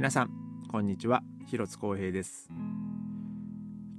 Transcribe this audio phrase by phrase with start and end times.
[0.00, 0.30] 皆さん
[0.70, 1.22] こんにちは。
[1.44, 2.48] 広津光平です。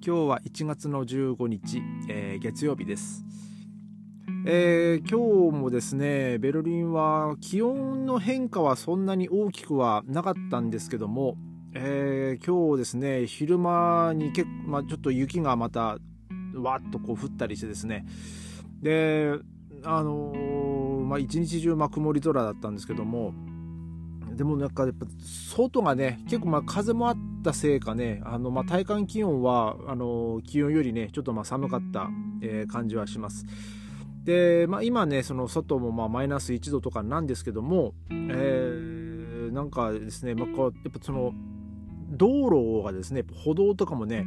[0.04, 3.24] 今日は1月の15日、えー、月曜日です。
[4.48, 11.36] えー、今日もですねベルリンは気温の変化はそんなに大きくはなかったんですけども、
[11.76, 16.00] えー、今日ですね昼間に結まあ、ちょっと雪がまた
[16.56, 18.08] わっとこう降ったりしてですね。
[18.82, 19.36] で
[19.84, 20.34] あの、
[21.06, 23.36] まあ、一日中ま曇り空だったんですけども
[24.36, 25.06] でもなんかやっぱ
[25.56, 32.10] 外がね結構まあ風もあったせいかねあのまあ体感気温はあの気温よりねちょっとまあ寒かった、
[32.42, 33.46] えー、感じはします。
[34.24, 41.34] で、まあ、今ねその外もまあマイナス1度とかなんですけども、えー、なんかですね、まあ、こうやっぱその
[42.12, 44.26] 道路がですね歩道とかもね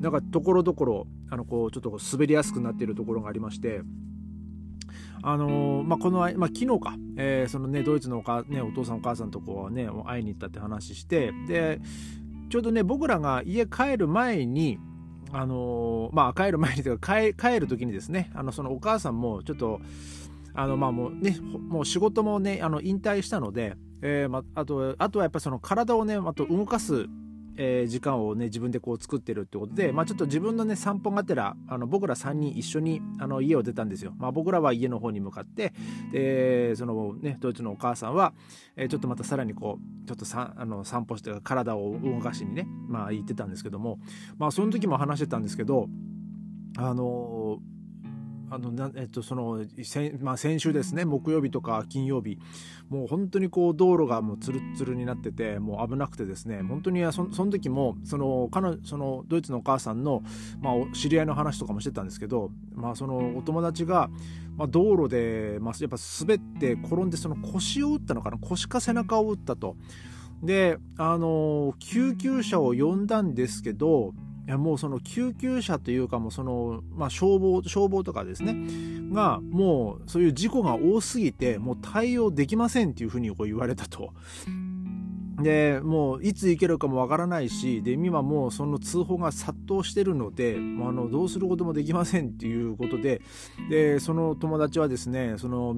[0.00, 3.82] なんかところどころあのこうちょっと滑りやすくなっているところがありまして
[5.26, 11.80] あのー、まあ、この、まあ、昨日か、えー、そのね、ドイツのおか、ね、お父さんお母さんとこうね、会いに行ったって話して、で、
[12.50, 14.78] ちょうどね、僕らが家帰る前に、
[15.32, 19.80] あのー、まあ、帰る前に というか、帰帰る時にですね、あの、そのお母さんもちょっと、
[20.52, 27.06] あの、まあもうね、もう仕事もね、あの、引退したので、えー、まあ、あと、あとはやっぱその体をね、あと動かす
[27.56, 34.14] えー、時間をね自分でこう作ってるってことで、まあ、ちょっと自分のね散歩がてらあの僕ら3人一緒にあの家を出たんですよ。
[34.18, 35.72] まあ、僕らは家の方に向かって
[36.12, 38.32] でそのねドイツのお母さんは、
[38.76, 43.98] えー、ちょっとまたさらにこうちょっとさあの散歩して体を動かしにね、まあ、行ってたんですけども
[44.38, 45.88] まあその時も話してたんですけど
[46.76, 47.73] あのー
[48.54, 52.38] あのなえっとその先,、まあ、先週ですね木曜日とか金曜日
[52.88, 60.22] もう本当にこう道路がもうつるつるになっててもう危なくてですね本当にそその時もその彼そのドイツのお母さんの、
[60.60, 64.08] まあ、知り合いの話とかもしてたんですけど、まあ、そのお友達が、
[64.56, 69.76] まあ、道路で、まあ、やっぱ滑って転んでその腰を打ったのかな腰か背中を打ったと。
[70.42, 74.12] であの救急車を呼んだんですけど
[74.46, 78.54] いやもうその救急車というかもうその、まあ、消防消防とかですね
[79.12, 84.12] がもうそういう事故が多すぎてもう対応できませんっていうふうにこう言われたと。
[85.42, 90.58] でもういつ行けるかもわからないしで今もうその通報が殺到してるので、あ、
[90.92, 93.20] のどうすることもできませんっていうことで
[93.68, 95.74] でその友達はですねその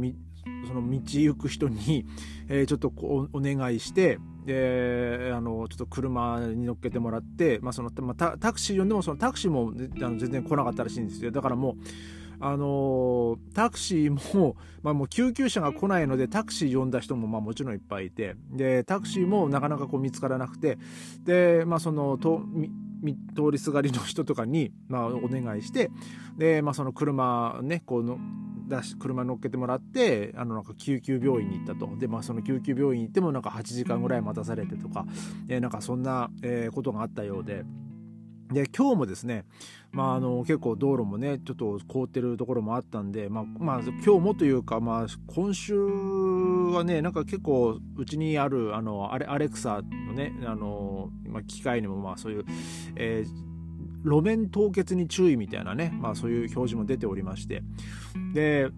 [0.67, 2.05] その道行く人に、
[2.49, 11.33] えー、ちょっとお願いしてであのちょっと車に乗っけてもらって、まあそのまあ、タタクシー呼んでもそのタクシーもあの全然来なかったらしいんですよ。
[11.33, 11.75] だからもう
[12.39, 20.79] あのタクシーも、 まあ、もう救急車が来ないのでタクシー呼んだ人もまあもちろんいっぱいいてでタクシーもなかなかこう見つからなくて
[21.25, 22.43] で、まあ、そのと
[23.35, 25.91] 通りすがりの人とかに、まあ、お願いして
[26.37, 28.19] で、まあ、その車ねこうの
[28.67, 35.07] 出し車乗っけてもらってあのなんか救急病院に行ったとで、まあ、その救急病院行ってもなんか8時間ぐらい待たされてとか、
[35.49, 37.65] えー、なんかそんな、えー、ことがあったようで。
[38.53, 39.45] で今日もですね、
[39.91, 52.45] まあ、あの結構道路もねちょっと凍ってるところもあったんで、まあまあ、今日もというか、まあ、今週はねなんか結構うちにあるあのアレアレクサのねあの、まあ、機械にもまあそういう、
[52.95, 53.56] えー
[54.05, 57.63] 路面凍結に注意みたいなね、まあ、そういう表示も出ておりまして。
[58.35, 58.69] で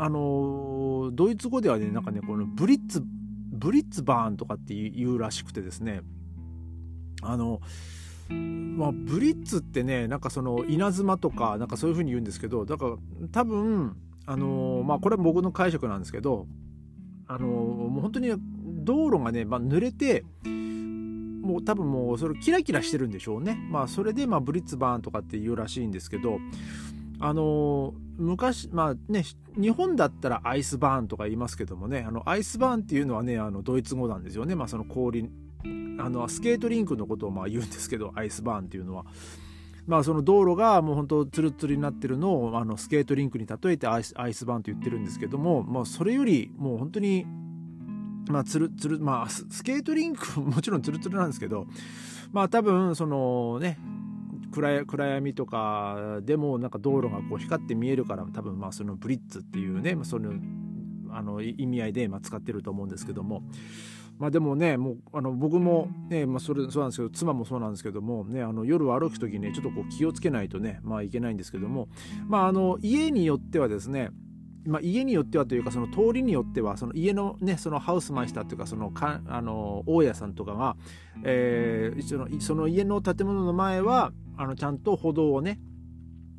[0.00, 3.02] あのドイツ語ではねなんかねこのブリッツ
[3.50, 6.02] ブリッツバーンとかっていうらしくてですね。
[7.22, 7.60] あの
[8.30, 12.96] まあ、ブリッツってねなんかその稲妻とかなんかそういう風に言うんですけどだから
[13.32, 13.96] 多分
[14.26, 16.46] あのまあこれは僕の解釈なんですけど
[17.26, 18.30] あのもう本当に
[18.84, 20.24] 道路がね、まあ、濡れて
[21.40, 23.58] もう多分もうそれキラキラしてるんでしょうね。
[23.70, 26.38] まあそれでまあブリッツバーンとかっていうらしいんですけど、
[27.20, 29.24] あの昔まあね
[29.56, 34.54] 日本だったらアイスバーンとか言いますけどもねあのアイスバーンっていうのはねあのドイツ語なんですよね。
[34.54, 35.28] まあその氷
[35.98, 39.04] あのスケートリンクのことをまあ言うんですけどアイスバーンっていうのは。
[39.86, 47.24] まあその道路がもう本当ツルツルになってるのをあのスケートリンクに例えてアイスバーンと言ってるんですけども、まあ、それよりもう本当に
[48.28, 51.66] まあ、つるつるまあ、スケートリンク もちろんつるつるなんですけど、
[52.32, 53.78] まあ多分、そのね、
[54.50, 60.32] 暗暗闇とかでもなんか道路がこう光って見えるから多分まあそのブリッツっていうね、まあ、その
[61.10, 63.42] あの意味合いでまあ使ってると思うんですけども。
[64.18, 71.88] まあでもねもうあの僕もね、まあ、それそうなんですけど妻もそうなんですけども、ね、あの夜歩く時ねちょっとこう気をつけないとねまあいけないんですけども。
[72.26, 74.10] まああの家によってはですね
[74.66, 80.76] まあ、家によってはというかその通りによってはその家のねそのハウスマイスターというかそのかあの大家さんとかが、
[81.24, 85.58] えー、そのその家の建物の前はあのちゃんと歩道をね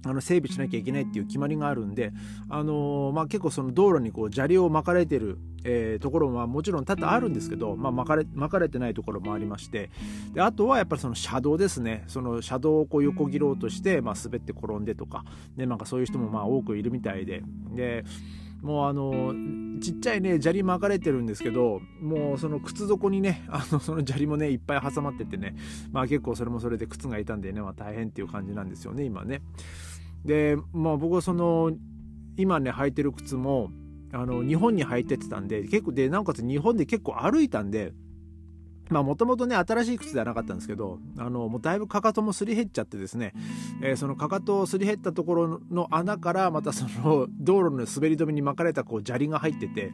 [0.05, 2.13] あの整備しなきゃいけないっていう決まりがあるんで、
[2.49, 9.89] あのー、まあ、結構その道路にこう砂利を巻かれてる、えー、ところはもちろん多々あるんですけど、まあ、巻かれ巻かれてないところもありまして。
[10.33, 12.03] であとはやっぱりその車道ですね。
[12.07, 15.25] その車道をこう横切ろうとして、まあ、滑って転んでとか
[15.57, 17.43] でなんかそういう人もまあ多くいるみたいで。
[17.75, 18.03] で
[18.61, 19.33] もうあの
[19.79, 25.55] ちっちゃいね砂利巻かれてるんですけどもうその靴底にね あのその砂利もねいっぱい挟まっててね
[25.91, 29.41] まあ結構それもそれで靴が傷んでね、まあ、大変っていう感じなんですよね今ね。
[30.25, 31.71] でまあ僕はその
[32.37, 33.71] 今ね履いてる靴も
[34.11, 37.93] あの日本に履いてってたんで結構でなおかつ日本で結構歩いたんで
[38.89, 43.33] まあもともとね新しい靴ではなかったんですけどあのもうだいぶかかともすり減っちゃってですね、
[43.81, 49.91] えー、そのかかとをすり減ったところの穴からまたその 道路の滑り止めに巻かれたこう砂利が入ってて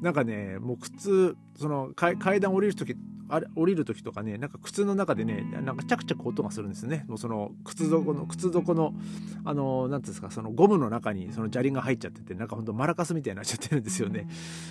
[0.00, 2.96] なんかねもう靴その階段降りる時
[3.28, 7.04] あれ降りる時とかねなんか靴の中でねなんかチャクチャク音がするんですね。
[7.08, 8.94] もうその靴底の靴底の
[9.44, 14.26] あの何ていうんですかそのゴムの中にその砂利が入っちゃっててなんかほんとマラカスみたいになっちゃってるんですよね。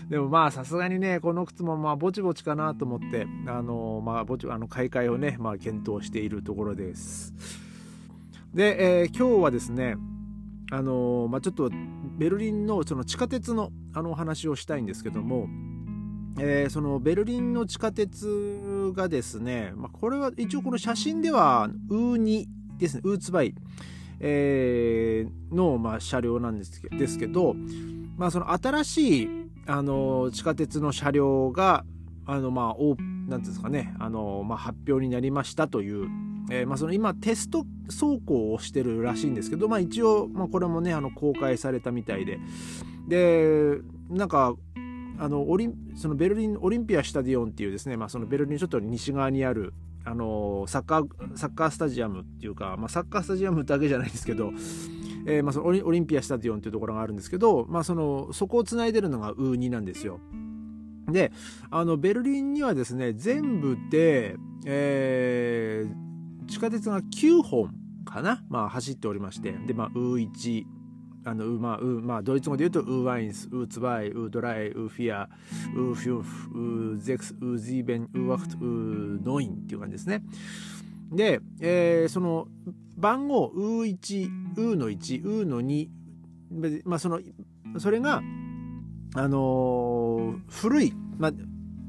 [0.09, 7.33] でもまあさすがにねこの靴もまあぼちぼちかなと思ってあののまあぼちあの買い替えをねまあ検討しているところです。
[8.53, 9.95] で、えー、今日はですね
[10.71, 11.69] あのまあ、ちょっと
[12.17, 15.47] ベルリンのその地下鉄のあのお話をしたいんですけども
[16.39, 22.47] えー、そのベルリンの地下鉄がですね、まあ、これは一応この写真ではウーニ
[22.77, 23.55] ですねウーツバイ、
[24.19, 27.55] えー、の、まあ、車両なんですけですけど、
[28.17, 29.29] まあ、その新しい
[29.65, 31.85] あの地下鉄の車両が
[32.27, 33.93] あのまあなんですかね。
[33.99, 36.07] あの、まあ、発表になりましたという、
[36.49, 42.39] えーまあ、その今テスト走行をしてるらしいんですけど、まあ、一応、まあ、これもねあの公開されたみたいで。
[43.07, 43.79] で
[44.09, 44.55] なんか
[45.19, 49.73] あのオリそのベルリンオリンピアスタディオンっていうですね、まあ、そのベルリンちょっと西側にある
[50.05, 54.51] あのサッカーサッカースタジアムっていうか、まあ、サッカースタジアムだけじゃないですけど、
[55.25, 60.19] えーまあ、そのオリオリンピアスタディオンっていうところがあるんですけど、まあ、そのそこをつないでるのがウーニなんですよ。
[61.07, 61.31] で
[61.71, 67.73] あのベルリンにはですね全部で、えー、地下鉄が9本
[68.05, 70.65] かな、まあ、走っておりましてで、まあ、 U1
[71.25, 80.23] あのまあ、まあ、ドイツ語で言うと U eins、U zwei、U drei、U vier、U fünf、U sechs、U sieben、U acht、U neun っていう感じですね。
[81.11, 82.47] で、えー、その
[82.95, 85.89] 番号、 U1、U の1、U の2、
[86.85, 87.19] まあ、その、
[87.77, 88.21] それが、
[89.13, 91.31] あのー、古い、まあ、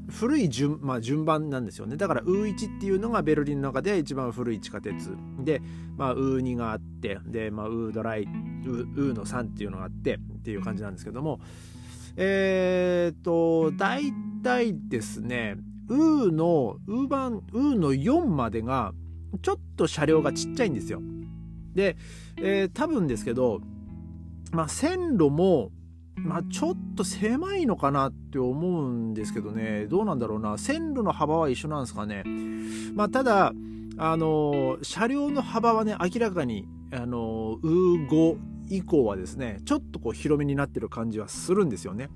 [0.09, 1.95] 古い順,、まあ、順番なんですよね。
[1.97, 5.15] だからウー1っていうのがベルリンの中で一番古い地下鉄。
[5.39, 5.61] で、
[5.97, 11.39] まあ、ウー2があってで、まあ、ウードライウーの3っていうのがあってっていう感じなんですけども。
[12.21, 14.11] えっ、と大
[14.43, 15.55] 体ですね
[15.87, 18.93] ウーのウー版ウーの4までが
[19.41, 21.01] ちょっと車両がちっちゃいんですよ。
[21.73, 21.95] で、
[22.37, 23.61] えー、多分ですけど
[24.51, 25.71] まあ線路も
[26.25, 29.87] まあ、ちょっと狭いのかなって思うんですけどね。
[29.87, 30.57] どうなんだろうな。
[30.57, 32.23] 線路の幅は一緒なんですかね、
[32.93, 33.53] まあ、ただ
[33.97, 38.37] あの車両の幅はね明らかにあのウー5
[38.69, 42.09] 以降はですねちょっとこう広めになってる感じはするんですよね。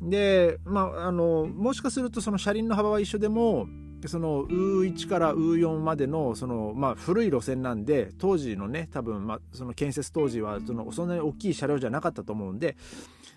[0.00, 3.66] でまああのもしかするとその車輪の幅は一緒でも
[4.08, 12.76] そのウー1からウー4までのその、まあ、古い路線なんで当時のね多分、まあ、その建設当時はそのそんなに大きい車両じゃなかったと思うんで、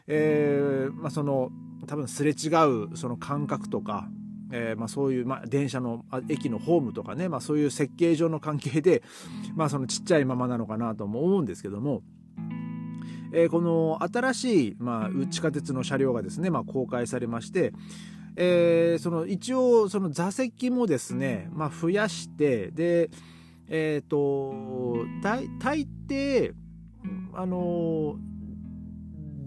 [0.08, 1.52] えーまあ、その
[1.88, 2.48] 多分すれ違
[2.92, 4.08] うその感覚とか、
[4.52, 9.04] えーまあ、そういう、まあ、電車の駅のホームとかね、まあ、そういう設計上の関係で、
[9.56, 12.02] まあ、そのちっちゃいままなのかなとも思うんですけども。
[13.34, 17.74] えー、この新しい、まあ、地下鉄の車両がですね、まあ、公開されまして、
[18.40, 23.10] えー、その一応その座席もですね、まあ、増やしてで
[23.68, 24.54] えっ、ー、と
[25.22, 25.48] 大
[26.08, 26.54] 抵
[27.34, 28.16] あの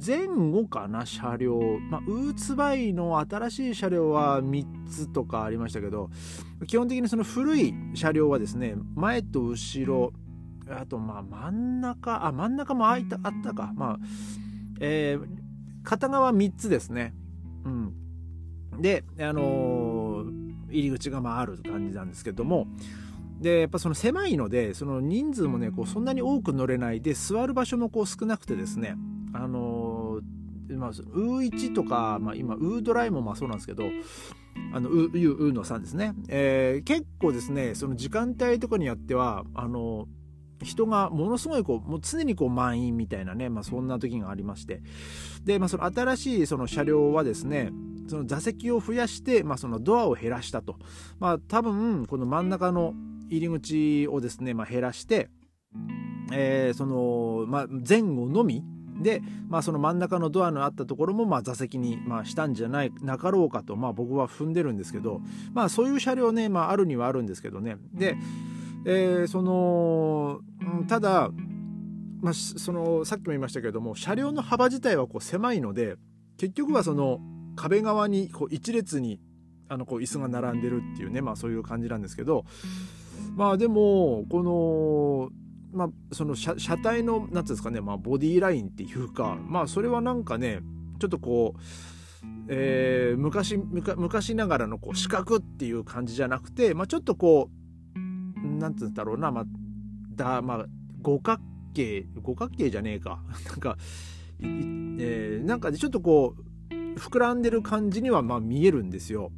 [0.04, 6.10] 前後かな車両、まあ、ウーツバイの新しい車両は3つとかありましたけど
[6.66, 10.12] 基本的にその古い車両はですね前と後ろ
[10.68, 13.72] あとまあ真ん中あ真ん中もあったあったか。
[13.74, 13.98] まあ
[14.80, 15.26] えー、
[15.84, 17.14] 片側3つですね。
[17.64, 17.94] うん
[18.80, 22.66] で、あのー、入り口がまあある感じなんですけども
[23.40, 28.96] でやっぱその狭いのでその人数もねこうそんなに多く乗れないで座る場所もこう少なくてですね
[29.32, 33.84] あのー、まあ、ウー1とか、まあ、今ウードライもまあそうなんですけど
[34.74, 40.06] あのウーウーの3ですね、えー、結構ですねその時間帯とかによってはあの
[40.62, 44.82] 人がものすごいこうもう常にこう満員みたいなね、まあ、そんな時がありまして。
[45.44, 47.70] で、まあ、その新しいその車両はですね
[48.10, 50.76] その座席を増やして、まあ、そのドアを減らしたと。
[51.18, 52.94] まあ、多分、この真ん中の
[53.28, 55.30] 入り口をですね、まあ、減らして、
[56.32, 58.64] えー、その、まあ、前後のみ
[59.00, 65.22] で、まあ、その真ん中のドアのあったところもまあ座席にまあしたんじゃないなかろうかとまあ僕は踏んでるんですけど、
[65.54, 68.16] まあ、そういう車両ね、まあ、あるにはあるんですけどねで、
[68.84, 70.40] えー、その
[70.86, 71.30] ただ、
[72.20, 75.96] まあ、そのさっきも言いましたけれども車両の幅自体はこう狭いので
[76.36, 77.20] 結局はその
[77.56, 79.20] 壁側にこう一列に
[79.68, 82.44] あのこう椅子が並んでるっていうねまあそういう感じなんですけど
[83.36, 85.30] まあでもこの
[85.72, 90.58] まあ、その車車体の何ていうんですかね、まあ、ボディーラインっていうかまあそれはなんかね
[90.98, 91.60] ちょっとこう、
[92.48, 97.50] えー、昔昔ながらのこう四角っていう感じじゃなくて、まあ、ちょっとこ
[97.94, 97.98] う
[98.58, 99.44] 何て言うんだろうな、まあ
[100.16, 100.66] だまあ、
[101.00, 101.40] 五角
[101.72, 103.22] 形五角形じゃねえか。
[103.48, 103.76] なんか、
[104.40, 106.49] えー、なんかちょっとこう
[106.96, 109.30] 膨らんでる感じにはまあ見えるんですよ。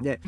[0.00, 0.20] で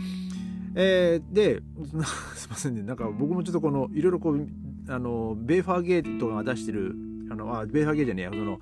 [0.75, 1.63] えー、で
[2.37, 2.83] すいませんね。
[2.83, 4.47] なんか僕もちょっとこのいろいろこう
[4.89, 6.95] あのベーファーゲートが出してる
[7.31, 8.31] あのあベーファーゲートじゃねえや。
[8.31, 8.61] その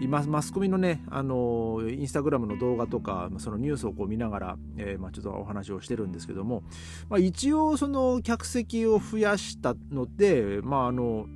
[0.00, 6.62] 今マスコミのねあのインスタグラムの動画とかそのニュースをこう見ながら、えー、まあ、ちょっとお話をしてるんですけども、
[7.10, 11.26] まあ、一応その客席を増やしたのでまああの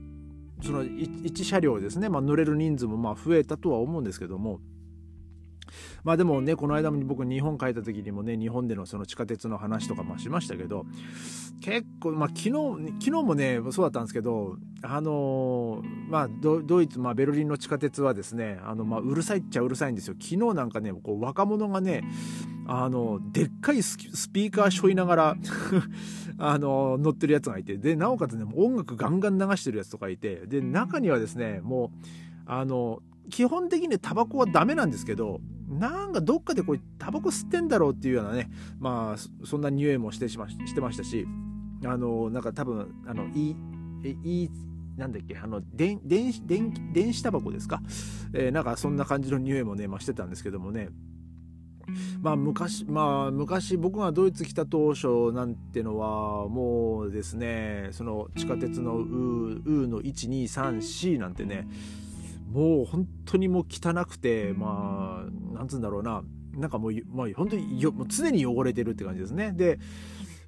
[0.63, 4.61] その1車両ですね、まあ、乗れる人数もまあ増えたとは思うんですけども。
[6.05, 10.87] まあでもねこの間も僕日本帰った時にもね日本でのその地下鉄の話とかもしましたけど
[11.61, 12.53] 結構まあ昨日
[13.01, 20.15] 昨日もねそうだったんですけどあのまあドイツ、まあ、ベルリンの地下鉄はですねあの、まあ、うるさいっちゃうるさいんですよ。
[20.21, 22.05] 昨日なんかねこう若者がね
[22.67, 23.97] あのでっかいス
[24.31, 25.37] ピーカーしょいながら
[26.39, 32.09] あの乗ってるやつがいてでなおかつね音楽ガンガン流してるやつとかいてで中にはですねもう
[32.47, 41.27] あの基本的にタバコはダメなんですけどなんかどっかでこうタバコ吸ってんだろうっていうようなねまあそんな匂いもしてしましてましたし
[41.85, 43.57] あのなんか多分あのいい
[44.23, 44.51] いい
[44.97, 47.83] なんだっけあの電電電電子タバコですか、
[48.33, 50.89] えー、なんかそんな感じの匂いもね、まあ、してたんですけどもね。
[52.21, 61.69] まあ昔まあ昔僕がドイツ来た当初なんてのはもうですねその地下鉄のウーの 123C なんてね
[62.47, 66.23] もう本当にもう汚くてまあなんつうんだろうな。
[66.57, 69.53] なんかもう、まあ、本当によもう常に汚れてるって感じですね。
[69.53, 69.79] で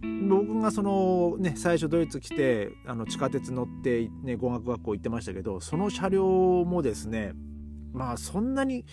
[0.00, 7.32] 僕がそのね最初ドイツ来てあの地下鉄乗って、ね、語学学校行ってましたけどその車両もですね
[7.92, 8.84] まあそんなに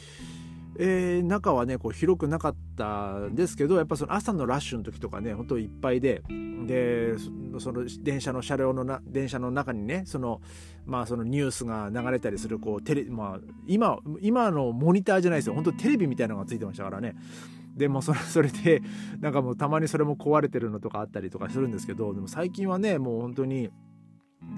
[0.77, 6.21] えー、中はねこう広くなかったんですけどやっぱその朝のラッシュの時とかね本当いっぱいで
[6.65, 7.15] で
[7.59, 10.41] その電車の車両のな電車の中にねその,、
[10.85, 15.55] まあ、そのニュースが流れたりするこうテレ、まあ、今今のモニターじゃないですよ。
[15.55, 17.15] 本当テレビみたいなのがついてましたからね。
[17.75, 18.81] でもそれ それで
[19.19, 23.69] なんかもうたまにそれも壊れてるのとかあったりとかするんですけどでも最近はねもう本当に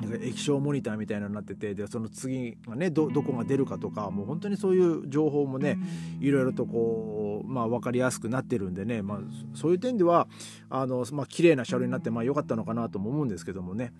[0.01, 5.77] なんか液晶モニターみたいなのになっててでその次がねどこが出るかとかもう本当にそういう情報もね
[6.19, 9.19] いろいろとこう、まあ、分かりやすくなってるんでね、まあ、
[9.55, 10.27] そういう点では
[10.69, 13.93] あの、まあ綺麗な車両になってまあ良かったのかなとも思うんですけどもね。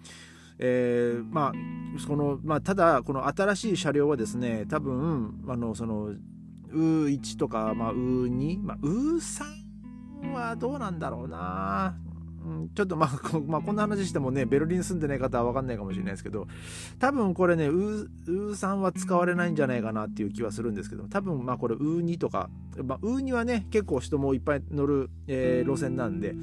[0.59, 6.15] えー、まあそのまあ、ただこの新しい車両はですね多分あのその
[6.71, 11.95] U1 とか、まあ、U2、まあ、U3 はどうなんだろうな
[12.75, 16.47] ちょっとまあ、 まあ、こんな話してもね、ベルリン住んでない方は分かんないかもしれないですけど、
[16.99, 22.49] 多分これね、ウーさんは使われないんじゃないかなっていう気はするんですけど、多分まあこれウー2とか、
[22.83, 26.35] まあ、ウー2はね、結構人もいっぱい乗る、えー、路線なんで、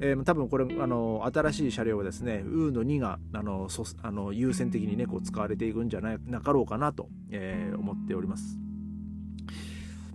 [0.00, 8.65] えー、多分これあの新しい車両はですね、ウーの2があのそあの優先的にね、こう使われていくんじゃないなかろうかなと、えー、思っております。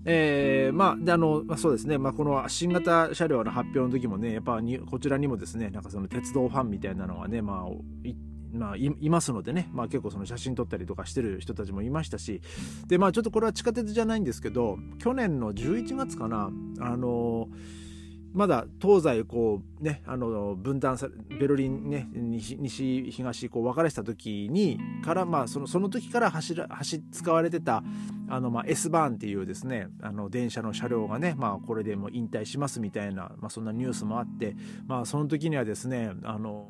[0.05, 8.15] えー、まあ、であの、まあ、そうですね、まあ、この新型車両の発表の時もね、やっぱにこちらにもですね、なんかその鉄道ファンみたいなのがね、まあ、い
[8.53, 12.41] まあ、いますのでね、まあ、結構その写真撮ったりとかしてる人たちもいましたし。
[12.87, 16.51] でまあちょっとこれは地下鉄じゃないんですけど去年の11月かな。
[16.79, 17.90] あのー
[18.33, 27.83] まだ東西こうねあの分断されベルリンね西東こう分かれてた時にからまあそのその時から走ら走使われてた
[28.29, 34.55] あのまあ S バーンっていうですねあの電車の車両がねまあこれでも引退しますみたいなまあそんなニュースもあって
[34.87, 36.69] まあその時にはですねあの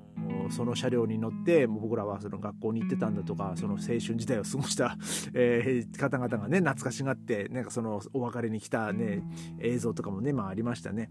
[0.49, 4.97] その車両に乗って僕らはその学校に行ってたんだとかその青春時代を過ごした、
[5.33, 9.23] えー、方々がね懐かしがってなんかそのお別れに来たね
[9.59, 11.09] 映像とかもねまあありましたね。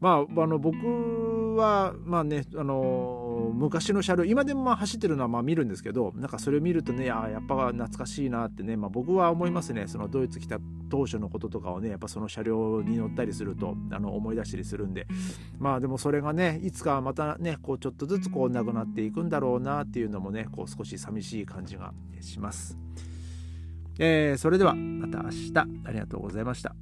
[0.00, 15.06] まあ、あの僕はまあねあの昔の車両今でもまあ走ってるのはまあ見るんですけどなんかそれを見るとねあやっぱ懐かしいなってね、まあ、僕は思いますねそのドイツ来た当初のこととかをねやっぱその車両に乗ったりするとあの思い出したりするんで
[15.58, 22.78] まあでもそれがねいつかまたねこうちょっとずつこうなくなっていくんだろうなっていうのもねこう少し寂しい感じがします。
[23.98, 25.52] えー、それではまた明日
[25.84, 26.74] ありがとうございました。